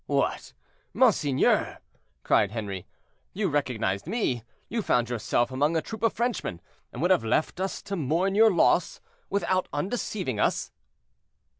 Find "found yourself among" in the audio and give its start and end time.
4.81-5.77